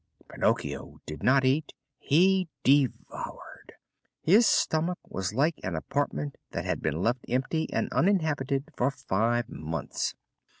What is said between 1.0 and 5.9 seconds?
did not eat, he devoured. His stomach was like an